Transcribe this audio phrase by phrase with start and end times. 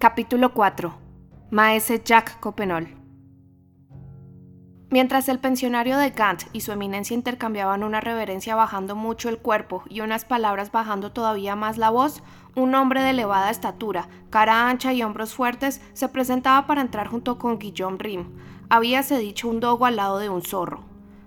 [0.00, 0.94] Capítulo 4.
[1.50, 2.88] Maese Jack Copenol.
[4.88, 9.82] Mientras el pensionario de Gant y su eminencia intercambiaban una reverencia bajando mucho el cuerpo
[9.90, 12.22] y unas palabras bajando todavía más la voz,
[12.56, 17.38] un hombre de elevada estatura, cara ancha y hombros fuertes, se presentaba para entrar junto
[17.38, 18.38] con Guillaume Rim.
[18.70, 20.82] Habíase dicho un dogo al lado de un zorro.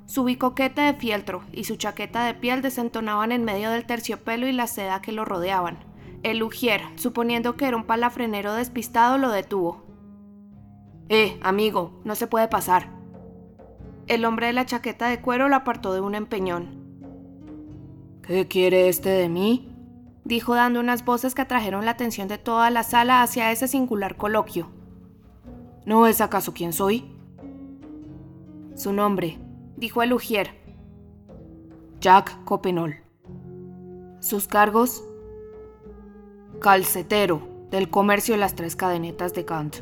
[0.08, 4.52] Su bicoquete de fieltro y su chaqueta de piel desentonaban en medio del terciopelo y
[4.52, 5.93] la seda que lo rodeaban.
[6.24, 9.84] El Ujier, suponiendo que era un palafrenero despistado, lo detuvo.
[11.10, 12.90] Eh, amigo, no se puede pasar.
[14.08, 16.82] El hombre de la chaqueta de cuero lo apartó de un empeñón.
[18.22, 19.70] ¿Qué quiere este de mí?
[20.26, 24.16] dijo dando unas voces que atrajeron la atención de toda la sala hacia ese singular
[24.16, 24.70] coloquio.
[25.86, 27.06] ¿No es acaso quién soy?
[28.76, 29.38] Su nombre,
[29.76, 30.52] dijo el Ujier.
[32.00, 32.96] Jack Copenol.
[34.22, 35.04] Sus cargos,
[36.64, 37.42] calcetero
[37.72, 39.80] del comercio de las tres cadenetas de Kant.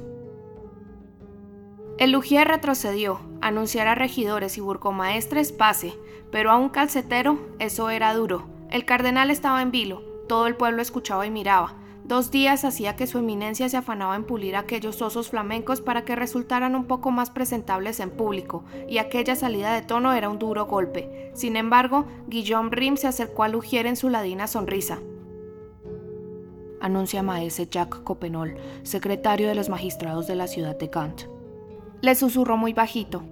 [2.00, 5.94] El Lugier retrocedió, anunciar a regidores y burgomaestres pase,
[6.32, 8.48] pero a un calcetero eso era duro.
[8.72, 11.76] El cardenal estaba en vilo, todo el pueblo escuchaba y miraba.
[12.04, 16.16] Dos días hacía que su eminencia se afanaba en pulir aquellos osos flamencos para que
[16.16, 20.66] resultaran un poco más presentables en público, y aquella salida de tono era un duro
[20.66, 21.30] golpe.
[21.36, 24.98] Sin embargo, Guillaume Rim se acercó a Lugier en su ladina sonrisa
[26.82, 31.24] anuncia maese Jack Copenol, secretario de los magistrados de la ciudad de Kant.
[32.02, 33.24] Le susurró muy bajito.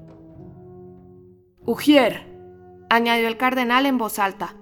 [1.65, 2.27] Ujier,
[2.89, 4.55] añadió el cardenal en voz alta.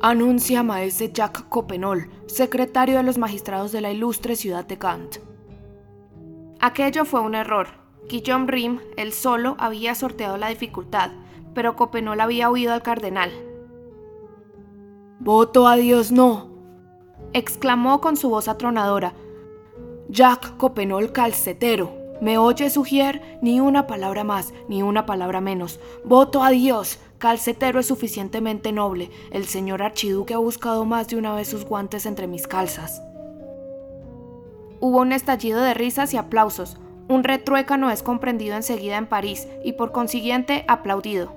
[0.00, 5.16] Anuncia maese Jack Copenol, secretario de los magistrados de la ilustre ciudad de Kant.
[6.60, 7.68] Aquello fue un error.
[8.08, 11.10] Guillaume Rim, él solo, había sorteado la dificultad,
[11.54, 13.30] pero Copenol había oído al cardenal.
[15.20, 16.57] Voto a Dios no,
[17.32, 19.14] exclamó con su voz atronadora.
[20.08, 21.92] Jack Copenol calcetero.
[22.20, 23.38] ¿Me oye, Sugier?
[23.42, 25.78] Ni una palabra más, ni una palabra menos.
[26.04, 26.98] Voto a Dios.
[27.18, 29.10] Calcetero es suficientemente noble.
[29.30, 33.02] El señor archiduque ha buscado más de una vez sus guantes entre mis calzas.
[34.80, 36.76] Hubo un estallido de risas y aplausos.
[37.08, 41.32] Un retruécano es comprendido enseguida en París y por consiguiente aplaudido.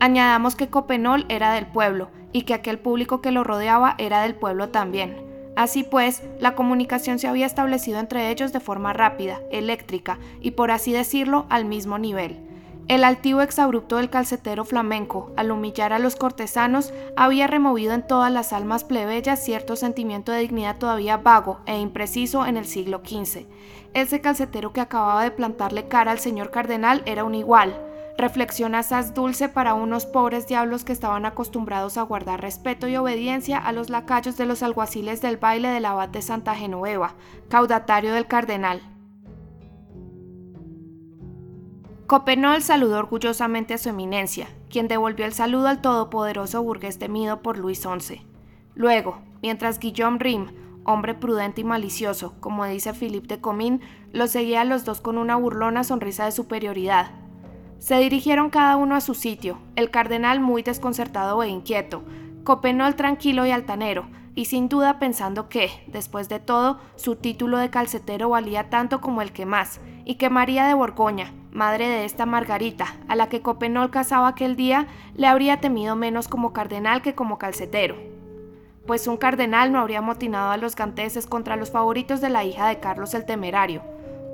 [0.00, 4.34] Añadamos que Copenol era del pueblo y que aquel público que lo rodeaba era del
[4.34, 5.16] pueblo también.
[5.56, 10.70] Así pues, la comunicación se había establecido entre ellos de forma rápida, eléctrica y por
[10.70, 12.38] así decirlo al mismo nivel.
[12.86, 18.32] El altivo exabrupto del calcetero flamenco, al humillar a los cortesanos, había removido en todas
[18.32, 23.46] las almas plebeyas cierto sentimiento de dignidad todavía vago e impreciso en el siglo XV.
[23.92, 27.78] Ese calcetero que acababa de plantarle cara al señor cardenal era un igual,
[28.18, 33.58] Reflexión asaz dulce para unos pobres diablos que estaban acostumbrados a guardar respeto y obediencia
[33.58, 37.14] a los lacayos de los alguaciles del baile del abad de Santa Genoveva,
[37.48, 38.82] caudatario del cardenal.
[42.08, 47.56] Copenol saludó orgullosamente a su eminencia, quien devolvió el saludo al todopoderoso burgués temido por
[47.56, 48.26] Luis XI.
[48.74, 50.46] Luego, mientras Guillaume Rim,
[50.82, 53.80] hombre prudente y malicioso, como dice Philippe de Comín,
[54.10, 57.12] los seguía a los dos con una burlona sonrisa de superioridad,
[57.78, 62.02] se dirigieron cada uno a su sitio, el cardenal muy desconcertado e inquieto,
[62.44, 67.70] Copenol tranquilo y altanero, y sin duda pensando que, después de todo, su título de
[67.70, 72.24] calcetero valía tanto como el que más, y que María de Borgoña, madre de esta
[72.24, 77.14] Margarita, a la que Copenol casaba aquel día, le habría temido menos como cardenal que
[77.14, 77.96] como calcetero.
[78.86, 82.66] Pues un cardenal no habría motinado a los ganteses contra los favoritos de la hija
[82.68, 83.82] de Carlos el Temerario,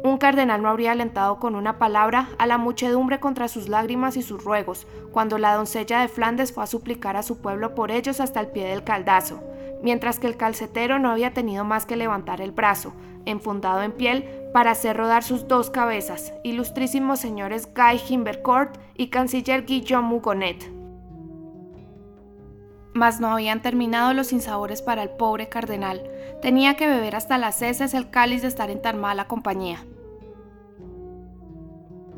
[0.04, 4.22] un cardenal no habría alentado con una palabra a la muchedumbre contra sus lágrimas y
[4.22, 8.20] sus ruegos, cuando la doncella de Flandes fue a suplicar a su pueblo por ellos
[8.20, 9.42] hasta el pie del caldazo,
[9.82, 12.92] mientras que el calcetero no había tenido más que levantar el brazo,
[13.24, 19.64] enfundado en piel, para hacer rodar sus dos cabezas, ilustrísimos señores Guy Himbercourt y canciller
[19.64, 20.70] Guillaume Hugonet.
[22.92, 26.02] Mas no habían terminado los sinsabores para el pobre cardenal.
[26.42, 29.84] Tenía que beber hasta las heces el cáliz de estar en tan mala compañía.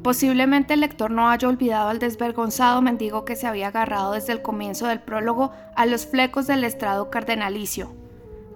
[0.06, 4.40] Posiblemente el lector no haya olvidado al desvergonzado mendigo que se había agarrado desde el
[4.40, 7.92] comienzo del prólogo a los flecos del estrado cardenalicio.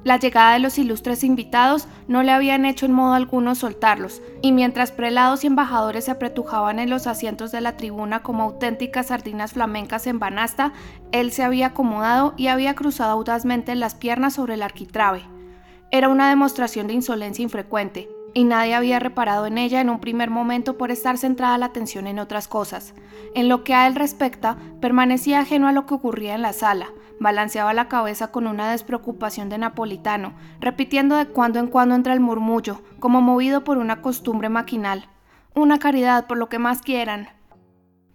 [0.05, 4.53] La llegada de los ilustres invitados no le habían hecho en modo alguno soltarlos, y
[4.53, 9.55] mientras prelados y embajadores se apretujaban en los asientos de la tribuna como auténticas sardinas
[9.55, 10.73] flamencas en banasta,
[11.11, 15.25] él se había acomodado y había cruzado audazmente las piernas sobre el arquitrabe.
[15.91, 20.31] Era una demostración de insolencia infrecuente, y nadie había reparado en ella en un primer
[20.31, 22.95] momento por estar centrada la atención en otras cosas.
[23.35, 26.89] En lo que a él respecta, permanecía ajeno a lo que ocurría en la sala,
[27.19, 32.21] balanceaba la cabeza con una despreocupación de napolitano, repitiendo de cuando en cuando entre el
[32.21, 35.09] murmullo, como movido por una costumbre maquinal.
[35.55, 37.29] Una caridad por lo que más quieran.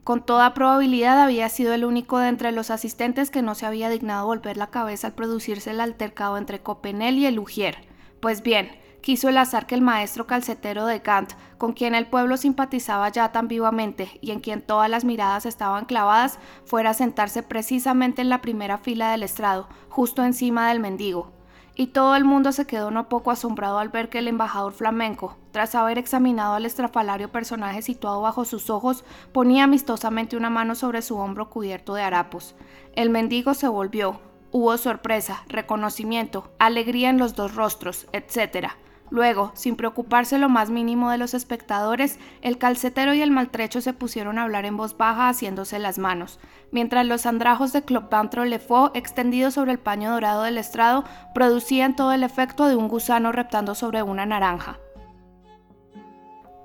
[0.05, 3.89] Con toda probabilidad había sido el único de entre los asistentes que no se había
[3.89, 7.77] dignado volver la cabeza al producirse el altercado entre Copenel y el Ujier.
[8.19, 8.69] Pues bien,
[9.05, 13.31] quiso el azar que el maestro calcetero de Gant, con quien el pueblo simpatizaba ya
[13.31, 18.29] tan vivamente y en quien todas las miradas estaban clavadas, fuera a sentarse precisamente en
[18.29, 21.31] la primera fila del estrado, justo encima del mendigo.
[21.75, 25.37] Y todo el mundo se quedó no poco asombrado al ver que el embajador flamenco,
[25.51, 31.03] tras haber examinado al estrafalario personaje situado bajo sus ojos, ponía amistosamente una mano sobre
[31.03, 32.55] su hombro cubierto de harapos.
[32.95, 34.19] El mendigo se volvió,
[34.51, 38.69] hubo sorpresa, reconocimiento, alegría en los dos rostros, etc.
[39.11, 43.93] Luego, sin preocuparse lo más mínimo de los espectadores, el calcetero y el maltrecho se
[43.93, 46.39] pusieron a hablar en voz baja haciéndose las manos,
[46.71, 51.03] mientras los andrajos de Clopantro Lefaux, extendidos sobre el paño dorado del estrado,
[51.33, 54.79] producían todo el efecto de un gusano reptando sobre una naranja.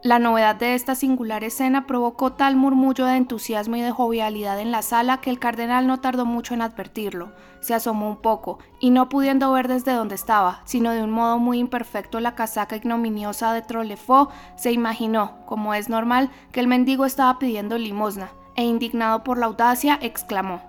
[0.02, 4.70] La novedad de esta singular escena provocó tal murmullo de entusiasmo y de jovialidad en
[4.70, 7.32] la sala que el cardenal no tardó mucho en advertirlo.
[7.60, 11.38] Se asomó un poco, y no pudiendo ver desde donde estaba, sino de un modo
[11.38, 17.04] muy imperfecto la casaca ignominiosa de Trolefaux, se imaginó, como es normal, que el mendigo
[17.04, 20.62] estaba pidiendo limosna, e indignado por la audacia, exclamó.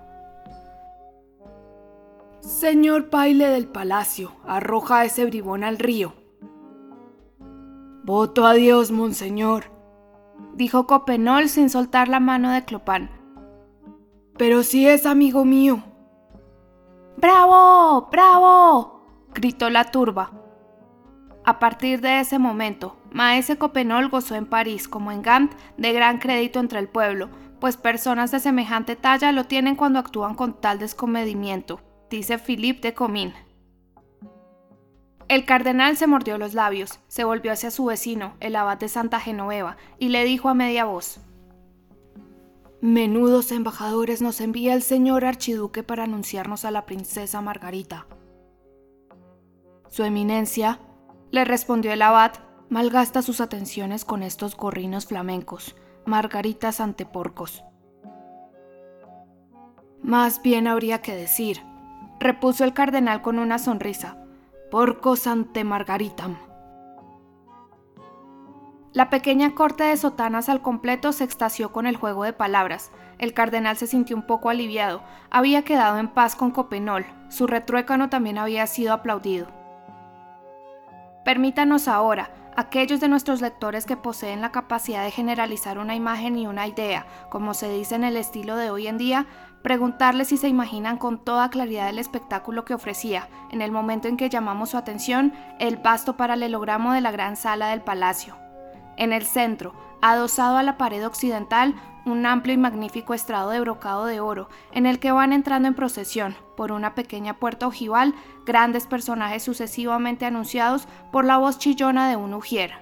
[2.40, 6.21] Señor baile del palacio, arroja ese bribón al río.
[8.04, 9.66] Voto a Dios, monseñor,
[10.54, 13.10] dijo Copenol sin soltar la mano de Clopán.
[14.36, 15.84] Pero si es amigo mío.
[17.16, 18.08] ¡Bravo!
[18.10, 19.28] ¡Bravo!
[19.32, 20.32] gritó la turba.
[21.44, 26.18] A partir de ese momento, Maese Copenol gozó en París, como en Gant, de gran
[26.18, 27.28] crédito entre el pueblo,
[27.60, 32.94] pues personas de semejante talla lo tienen cuando actúan con tal descomedimiento, dice Philippe de
[32.94, 33.32] Comín.
[35.28, 39.20] El cardenal se mordió los labios, se volvió hacia su vecino, el abad de Santa
[39.20, 41.20] Genoveva, y le dijo a media voz:
[42.80, 48.06] Menudos embajadores nos envía el señor archiduque para anunciarnos a la princesa Margarita.
[49.88, 50.80] Su eminencia,
[51.30, 52.32] le respondió el abad,
[52.68, 55.76] malgasta sus atenciones con estos gorrinos flamencos,
[56.06, 57.62] margaritas anteporcos.
[60.02, 61.62] Más bien habría que decir,
[62.18, 64.16] repuso el cardenal con una sonrisa,
[64.72, 66.38] porcos ante Margaritam.
[68.94, 72.90] La pequeña corte de sotanas al completo se extasió con el juego de palabras.
[73.18, 75.02] El cardenal se sintió un poco aliviado.
[75.30, 77.04] Había quedado en paz con Copenol.
[77.28, 79.46] Su retruécano también había sido aplaudido.
[81.22, 86.46] Permítanos ahora, aquellos de nuestros lectores que poseen la capacidad de generalizar una imagen y
[86.46, 89.26] una idea, como se dice en el estilo de hoy en día,
[89.62, 94.16] preguntarles si se imaginan con toda claridad el espectáculo que ofrecía, en el momento en
[94.16, 98.36] que llamamos su atención, el vasto paralelogramo de la gran sala del palacio.
[98.96, 101.74] En el centro, adosado a la pared occidental,
[102.04, 105.74] un amplio y magnífico estrado de brocado de oro, en el que van entrando en
[105.74, 112.16] procesión, por una pequeña puerta ojival, grandes personajes sucesivamente anunciados por la voz chillona de
[112.16, 112.72] un ujier.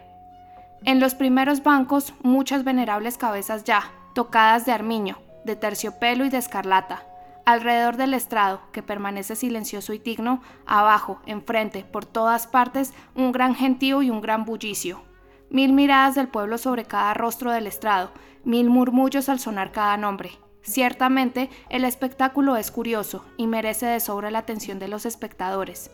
[0.84, 3.82] En los primeros bancos, muchas venerables cabezas ya,
[4.14, 7.04] tocadas de armiño, de terciopelo y de escarlata.
[7.46, 13.54] Alrededor del estrado, que permanece silencioso y digno, abajo, enfrente, por todas partes, un gran
[13.54, 15.02] gentío y un gran bullicio.
[15.48, 18.12] Mil miradas del pueblo sobre cada rostro del estrado,
[18.44, 20.30] mil murmullos al sonar cada nombre.
[20.62, 25.90] Ciertamente, el espectáculo es curioso y merece de sobra la atención de los espectadores.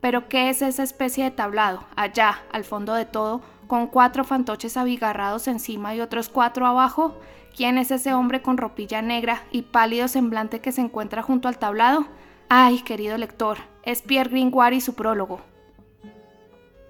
[0.00, 3.40] Pero ¿qué es esa especie de tablado, allá, al fondo de todo,
[3.72, 7.16] con cuatro fantoches abigarrados encima y otros cuatro abajo?
[7.56, 11.56] ¿Quién es ese hombre con ropilla negra y pálido semblante que se encuentra junto al
[11.56, 12.04] tablado?
[12.50, 15.40] Ay, querido lector, es Pierre Gringoire y su prólogo.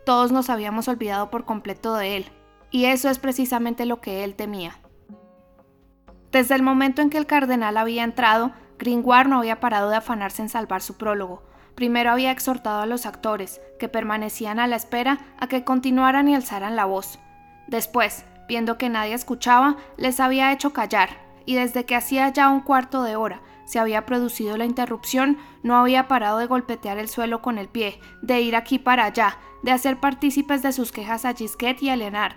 [0.04, 2.24] Todos nos habíamos olvidado por completo de él,
[2.72, 4.76] y eso es precisamente lo que él temía.
[6.32, 10.42] Desde el momento en que el cardenal había entrado, Gringoire no había parado de afanarse
[10.42, 11.44] en salvar su prólogo.
[11.74, 16.34] Primero había exhortado a los actores, que permanecían a la espera, a que continuaran y
[16.34, 17.18] alzaran la voz.
[17.66, 21.08] Después, Viendo que nadie escuchaba, les había hecho callar,
[21.46, 25.76] y desde que hacía ya un cuarto de hora se había producido la interrupción, no
[25.76, 29.70] había parado de golpetear el suelo con el pie, de ir aquí para allá, de
[29.70, 32.34] hacer partícipes de sus quejas a Gisquet y a Leonard,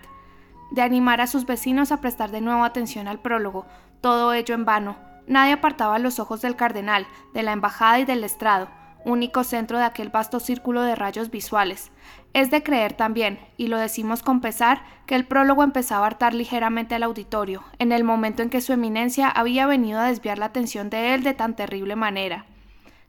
[0.72, 3.66] de animar a sus vecinos a prestar de nuevo atención al prólogo,
[4.00, 4.96] todo ello en vano.
[5.28, 8.70] Nadie apartaba los ojos del cardenal, de la embajada y del estrado,
[9.06, 11.92] único centro de aquel vasto círculo de rayos visuales.
[12.34, 16.34] Es de creer también, y lo decimos con pesar, que el prólogo empezaba a hartar
[16.34, 20.48] ligeramente al auditorio, en el momento en que su eminencia había venido a desviar la
[20.48, 22.46] atención de él de tan terrible manera.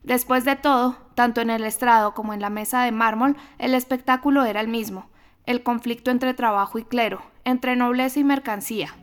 [0.03, 4.45] Después de todo, tanto en el estrado como en la mesa de mármol, el espectáculo
[4.45, 5.09] era el mismo,
[5.45, 8.95] el conflicto entre trabajo y clero, entre nobleza y mercancía.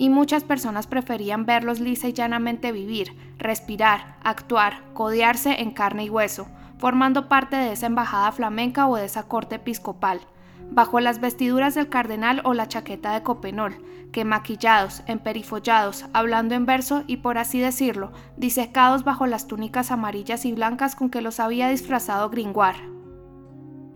[0.00, 6.08] Y muchas personas preferían verlos lisa y llanamente vivir, respirar, actuar, codearse en carne y
[6.08, 10.22] hueso, formando parte de esa embajada flamenca o de esa corte episcopal,
[10.70, 13.74] bajo las vestiduras del cardenal o la chaqueta de Copenol,
[14.10, 20.46] que maquillados, emperifollados, hablando en verso y por así decirlo, disecados bajo las túnicas amarillas
[20.46, 22.88] y blancas con que los había disfrazado Gringoire.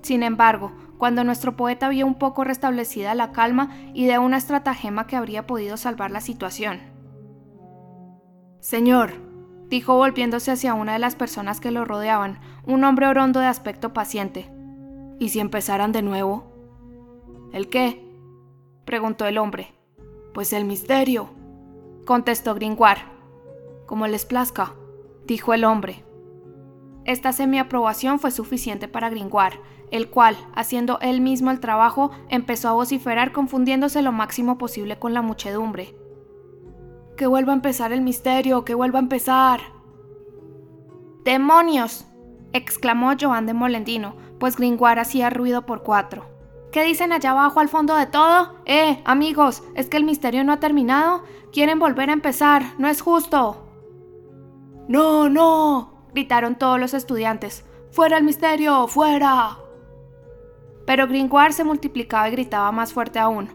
[0.02, 0.70] Sin embargo,
[1.04, 5.76] cuando nuestro poeta vio un poco restablecida la calma, ideó una estratagema que habría podido
[5.76, 6.80] salvar la situación.
[8.60, 9.12] Señor,
[9.68, 13.92] dijo volviéndose hacia una de las personas que lo rodeaban, un hombre orondo de aspecto
[13.92, 14.50] paciente.
[15.18, 16.46] ¿Y si empezaran de nuevo?
[17.52, 18.02] ¿El qué?
[18.86, 19.74] preguntó el hombre.
[20.32, 21.28] Pues el misterio,
[22.06, 23.02] contestó Gringoire.
[23.84, 24.72] Como les plazca,
[25.26, 26.02] dijo el hombre.
[27.04, 29.60] Esta semiaprobación fue suficiente para Gringoire,
[29.94, 35.14] el cual, haciendo él mismo el trabajo, empezó a vociferar confundiéndose lo máximo posible con
[35.14, 35.94] la muchedumbre.
[37.16, 39.60] Que vuelva a empezar el misterio, que vuelva a empezar.
[41.24, 42.06] ¡Demonios!
[42.52, 46.26] exclamó Joan de Molendino, pues Gringoire hacía ruido por cuatro.
[46.72, 48.56] ¿Qué dicen allá abajo al fondo de todo?
[48.64, 51.22] Eh, amigos, ¿es que el misterio no ha terminado?
[51.52, 53.64] Quieren volver a empezar, no es justo.
[54.88, 57.64] No, no, gritaron todos los estudiantes.
[57.92, 58.88] ¡Fuera el misterio!
[58.88, 59.58] ¡Fuera!
[60.86, 63.48] Pero Gringoire se multiplicaba y gritaba más fuerte aún.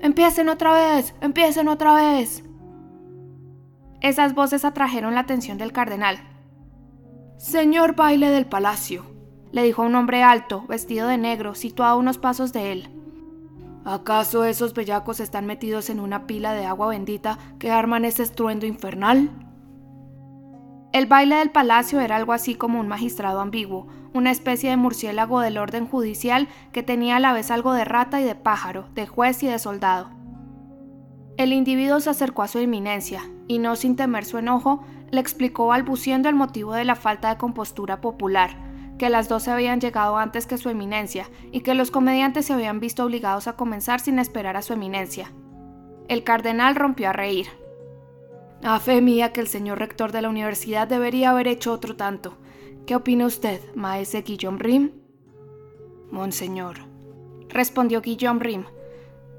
[0.00, 1.14] ¡Empiecen otra vez!
[1.20, 2.44] ¡Empiecen otra vez!
[4.00, 6.18] Esas voces atrajeron la atención del cardenal.
[7.38, 9.06] Señor baile del palacio,
[9.50, 12.90] le dijo un hombre alto, vestido de negro, situado a unos pasos de él.
[13.84, 18.66] ¿Acaso esos bellacos están metidos en una pila de agua bendita que arman ese estruendo
[18.66, 19.30] infernal?
[20.94, 25.40] El baile del palacio era algo así como un magistrado ambiguo, una especie de murciélago
[25.40, 29.04] del orden judicial que tenía a la vez algo de rata y de pájaro, de
[29.04, 30.10] juez y de soldado.
[31.36, 35.66] El individuo se acercó a su eminencia y, no sin temer su enojo, le explicó
[35.66, 38.50] balbuciendo el motivo de la falta de compostura popular,
[38.96, 42.78] que las dos habían llegado antes que su eminencia y que los comediantes se habían
[42.78, 45.32] visto obligados a comenzar sin esperar a su eminencia.
[46.06, 47.48] El cardenal rompió a reír.
[48.66, 52.38] A fe mía que el señor rector de la universidad debería haber hecho otro tanto.
[52.86, 54.92] ¿Qué opina usted, maese Guillaume Rim?
[56.10, 56.78] Monseñor,
[57.50, 58.64] respondió Guillaume Rim.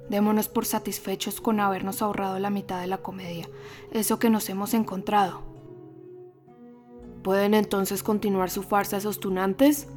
[0.10, 3.50] Démonos por satisfechos con habernos ahorrado la mitad de la comedia,
[3.92, 5.42] eso que nos hemos encontrado.
[7.24, 9.88] ¿Pueden entonces continuar su farsa esos tunantes?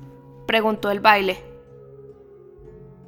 [0.46, 1.36] preguntó el baile.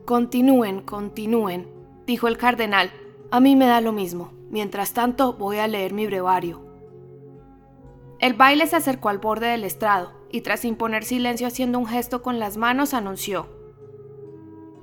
[0.05, 1.67] Continúen, continúen,
[2.07, 2.91] dijo el cardenal.
[3.31, 4.40] A mí me da lo mismo.
[4.51, 6.67] Mientras tanto, voy a leer mi brevario.
[8.19, 12.21] El baile se acercó al borde del estrado y tras imponer silencio haciendo un gesto
[12.21, 13.49] con las manos anunció.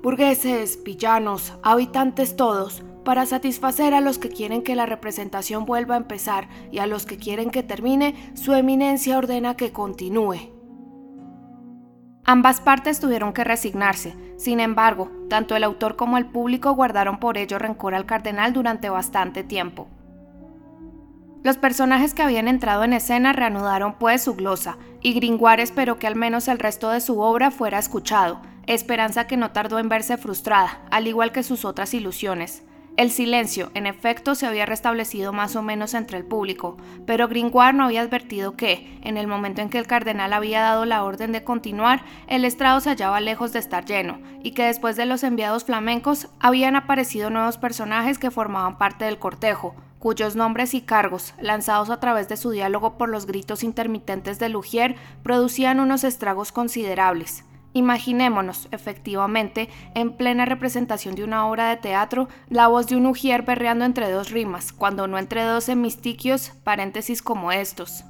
[0.02, 5.98] Burgueses, villanos, habitantes todos, para satisfacer a los que quieren que la representación vuelva a
[5.98, 10.57] empezar y a los que quieren que termine, su eminencia ordena que continúe.
[12.30, 17.38] Ambas partes tuvieron que resignarse, sin embargo, tanto el autor como el público guardaron por
[17.38, 19.88] ello rencor al cardenal durante bastante tiempo.
[21.42, 26.06] Los personajes que habían entrado en escena reanudaron pues su glosa, y Gringoire esperó que
[26.06, 30.18] al menos el resto de su obra fuera escuchado, esperanza que no tardó en verse
[30.18, 32.62] frustrada, al igual que sus otras ilusiones.
[32.98, 36.76] El silencio, en efecto, se había restablecido más o menos entre el público,
[37.06, 40.84] pero Gringoire no había advertido que, en el momento en que el cardenal había dado
[40.84, 44.96] la orden de continuar, el estrado se hallaba lejos de estar lleno, y que después
[44.96, 50.74] de los enviados flamencos habían aparecido nuevos personajes que formaban parte del cortejo, cuyos nombres
[50.74, 55.78] y cargos, lanzados a través de su diálogo por los gritos intermitentes de Lugier, producían
[55.78, 57.44] unos estragos considerables.
[57.74, 63.42] Imaginémonos, efectivamente, en plena representación de una obra de teatro, la voz de un ujier
[63.42, 68.04] berreando entre dos rimas, cuando no entre dos hemistiquios, paréntesis como estos.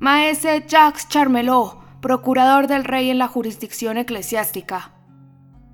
[0.00, 4.92] Maese Jacques Charmelot, procurador del rey en la jurisdicción eclesiástica.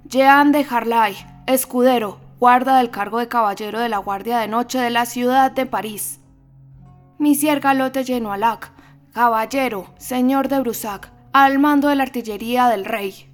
[0.05, 4.91] Jean de Harlay, escudero, guarda del cargo de caballero de la Guardia de Noche de
[4.91, 6.21] la ciudad de París.
[7.19, 8.71] Monsieur Galote Genoalac,
[9.13, 13.27] caballero, señor de Brusac, al mando de la artillería del rey.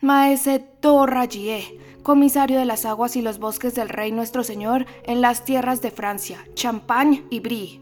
[0.00, 1.62] Maese Torragier,
[2.02, 5.92] comisario de las aguas y los bosques del rey nuestro señor en las tierras de
[5.92, 7.80] Francia, Champagne y Brie.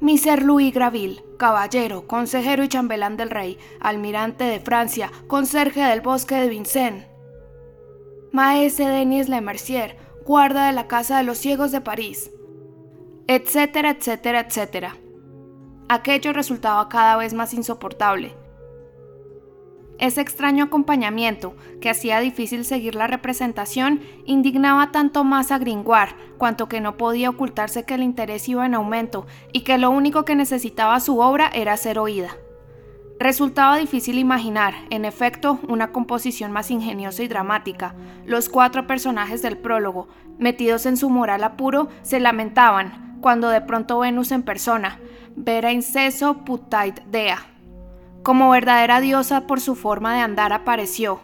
[0.00, 6.36] Miser Louis Graville, caballero, consejero y chambelán del rey, almirante de Francia, conserje del bosque
[6.36, 7.06] de Vincennes.
[8.32, 12.30] Maese Denis Le Mercier, guarda de la Casa de los Ciegos de París.
[13.26, 14.96] Etcétera, etcétera, etcétera.
[15.88, 18.34] Aquello resultaba cada vez más insoportable.
[19.98, 26.68] Ese extraño acompañamiento, que hacía difícil seguir la representación, indignaba tanto más a Gringoire, cuanto
[26.68, 30.34] que no podía ocultarse que el interés iba en aumento y que lo único que
[30.34, 32.36] necesitaba su obra era ser oída.
[33.20, 37.94] Resultaba difícil imaginar, en efecto, una composición más ingeniosa y dramática.
[38.26, 40.08] Los cuatro personajes del prólogo,
[40.38, 44.98] metidos en su moral apuro, se lamentaban, cuando de pronto Venus en persona,
[45.36, 47.38] vera inceso putait dea,
[48.22, 51.20] como verdadera diosa por su forma de andar apareció.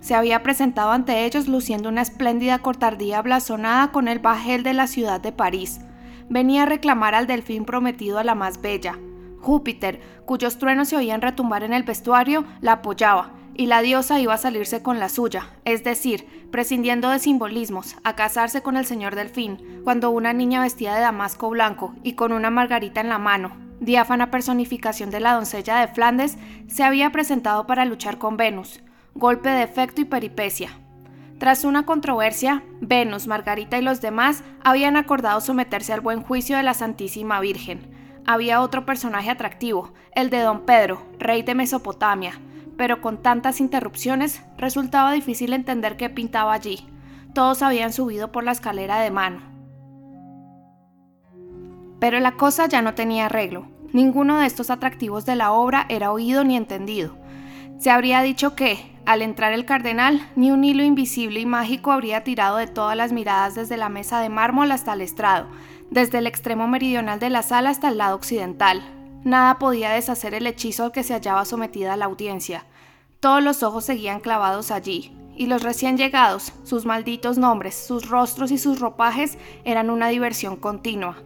[0.00, 4.86] Se había presentado ante ellos luciendo una espléndida cortardía blasonada con el bajel de la
[4.86, 5.80] ciudad de París.
[6.28, 8.98] Venía a reclamar al delfín prometido a la más bella.
[9.40, 14.34] Júpiter, cuyos truenos se oían retumbar en el vestuario, la apoyaba, y la diosa iba
[14.34, 19.16] a salirse con la suya, es decir, prescindiendo de simbolismos, a casarse con el señor
[19.16, 23.56] delfín, cuando una niña vestida de damasco blanco y con una margarita en la mano,
[23.80, 26.38] diáfana personificación de la doncella de Flandes,
[26.68, 28.80] se había presentado para luchar con Venus,
[29.14, 30.70] golpe de efecto y peripecia.
[31.38, 36.62] Tras una controversia, Venus, Margarita y los demás habían acordado someterse al buen juicio de
[36.62, 37.90] la Santísima Virgen.
[38.24, 42.40] Había otro personaje atractivo, el de Don Pedro, rey de Mesopotamia,
[42.78, 46.88] pero con tantas interrupciones resultaba difícil entender qué pintaba allí.
[47.34, 49.42] Todos habían subido por la escalera de mano.
[51.98, 53.66] Pero la cosa ya no tenía arreglo.
[53.92, 57.16] Ninguno de estos atractivos de la obra era oído ni entendido.
[57.78, 62.22] Se habría dicho que, al entrar el cardenal, ni un hilo invisible y mágico habría
[62.22, 65.48] tirado de todas las miradas desde la mesa de mármol hasta el estrado,
[65.90, 68.82] desde el extremo meridional de la sala hasta el lado occidental.
[69.24, 72.64] Nada podía deshacer el hechizo al que se hallaba sometida la audiencia.
[73.20, 78.52] Todos los ojos seguían clavados allí, y los recién llegados, sus malditos nombres, sus rostros
[78.52, 81.16] y sus ropajes eran una diversión continua.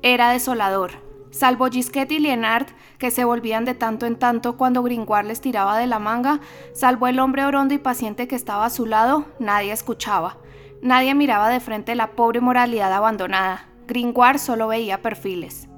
[0.00, 0.92] Era desolador.
[1.30, 5.76] Salvo Gisquet y Lienard, que se volvían de tanto en tanto cuando Gringoire les tiraba
[5.76, 6.40] de la manga,
[6.72, 10.38] salvo el hombre orondo y paciente que estaba a su lado, nadie escuchaba.
[10.80, 13.68] Nadie miraba de frente la pobre moralidad abandonada.
[13.86, 15.68] Gringoire solo veía perfiles.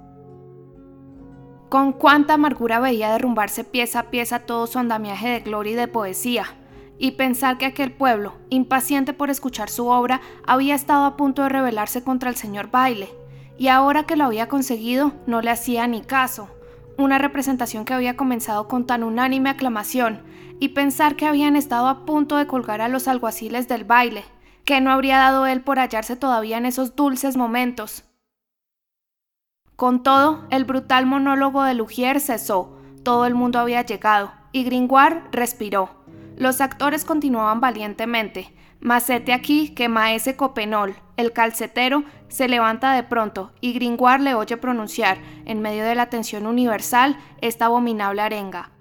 [1.68, 5.86] Con cuánta amargura veía derrumbarse pieza a pieza todo su andamiaje de gloria y de
[5.86, 6.46] poesía,
[6.98, 11.50] y pensar que aquel pueblo, impaciente por escuchar su obra, había estado a punto de
[11.50, 13.10] rebelarse contra el señor Baile,
[13.58, 16.48] y ahora que lo había conseguido no le hacía ni caso.
[16.96, 20.22] Una representación que había comenzado con tan unánime aclamación,
[20.58, 24.24] y pensar que habían estado a punto de colgar a los alguaciles del baile,
[24.64, 28.07] que no habría dado él por hallarse todavía en esos dulces momentos.
[29.78, 35.22] Con todo, el brutal monólogo de Lugier cesó, todo el mundo había llegado, y Gringoire
[35.30, 35.90] respiró.
[36.36, 43.52] Los actores continuaban valientemente, Macete aquí que Maese Copenol, el calcetero, se levanta de pronto
[43.60, 48.72] y Gringoire le oye pronunciar, en medio de la tensión universal, esta abominable arenga.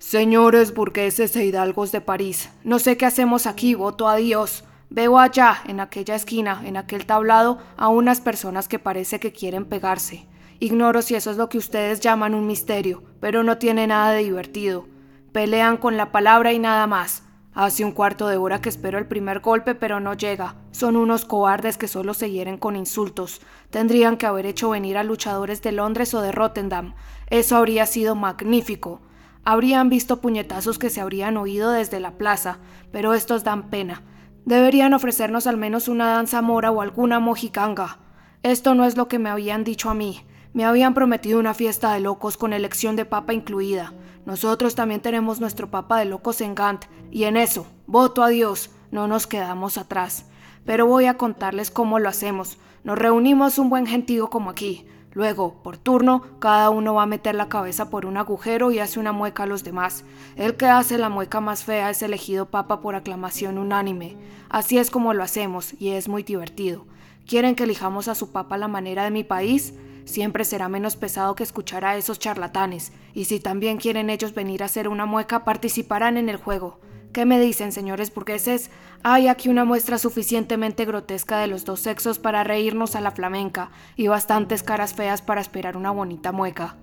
[0.00, 4.64] Señores burgueses e hidalgos de París, no sé qué hacemos aquí, voto a Dios.
[4.94, 9.64] Veo allá, en aquella esquina, en aquel tablado, a unas personas que parece que quieren
[9.64, 10.28] pegarse.
[10.60, 14.22] Ignoro si eso es lo que ustedes llaman un misterio, pero no tiene nada de
[14.22, 14.86] divertido.
[15.32, 17.24] Pelean con la palabra y nada más.
[17.54, 20.54] Hace un cuarto de hora que espero el primer golpe, pero no llega.
[20.70, 23.40] Son unos cobardes que solo se hieren con insultos.
[23.70, 26.94] Tendrían que haber hecho venir a luchadores de Londres o de Rotterdam.
[27.30, 29.00] Eso habría sido magnífico.
[29.42, 32.58] Habrían visto puñetazos que se habrían oído desde la plaza,
[32.92, 34.04] pero estos dan pena.
[34.44, 37.98] Deberían ofrecernos al menos una danza mora o alguna mojicanga.
[38.42, 40.26] Esto no es lo que me habían dicho a mí.
[40.52, 43.94] Me habían prometido una fiesta de locos con elección de papa incluida.
[44.26, 48.70] Nosotros también tenemos nuestro papa de locos en Gant, y en eso, voto a Dios,
[48.90, 50.26] no nos quedamos atrás.
[50.66, 52.58] Pero voy a contarles cómo lo hacemos.
[52.84, 54.86] Nos reunimos un buen gentío como aquí.
[55.14, 59.00] Luego, por turno, cada uno va a meter la cabeza por un agujero y hace
[59.00, 60.04] una mueca a los demás.
[60.36, 64.16] El que hace la mueca más fea es elegido papa por aclamación unánime.
[64.48, 66.86] Así es como lo hacemos y es muy divertido.
[67.26, 69.72] ¿Quieren que elijamos a su papa la manera de mi país?
[70.04, 74.62] siempre será menos pesado que escuchar a esos charlatanes, y si también quieren ellos venir
[74.62, 76.78] a hacer una mueca, participarán en el juego.
[77.14, 78.72] ¿Qué me dicen, señores burgueses?
[79.04, 83.70] Hay aquí una muestra suficientemente grotesca de los dos sexos para reírnos a la flamenca,
[83.94, 86.76] y bastantes caras feas para esperar una bonita mueca.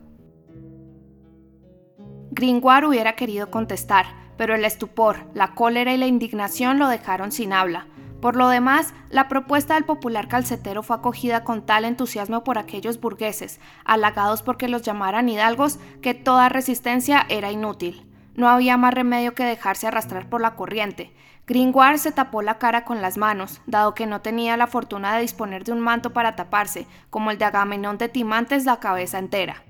[2.32, 4.06] Gringoire hubiera querido contestar,
[4.38, 7.88] pero el estupor, la cólera y la indignación lo dejaron sin habla.
[8.22, 13.02] Por lo demás, la propuesta del popular calcetero fue acogida con tal entusiasmo por aquellos
[13.02, 18.08] burgueses, halagados porque los llamaran hidalgos, que toda resistencia era inútil.
[18.36, 21.14] No había más remedio que dejarse arrastrar por la corriente.
[21.48, 25.22] Gringoire se tapó la cara con las manos, dado que no tenía la fortuna de
[25.22, 29.64] disponer de un manto para taparse, como el de Agamenón de Timantes la cabeza entera.